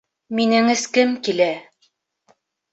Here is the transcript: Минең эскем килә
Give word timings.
Минең 0.37 0.71
эскем 0.75 1.13
килә 1.29 1.53